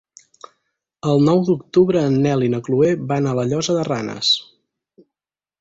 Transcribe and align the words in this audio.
El 1.11 1.21
nou 1.27 1.43
d'octubre 1.49 2.01
en 2.11 2.17
Nel 2.25 2.47
i 2.47 2.49
na 2.55 2.63
Chloé 2.69 2.91
van 3.13 3.29
a 3.33 3.37
la 3.41 3.47
Llosa 3.53 3.79
de 3.81 3.85
Ranes. 3.93 4.33